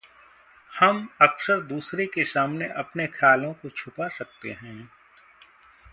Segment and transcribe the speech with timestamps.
[0.71, 4.89] हम अकसर दूसरों के सामने अपने ख़यालों को छुपा सकते हैं।